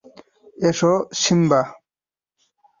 [0.59, 1.61] এসো, সিম্বা!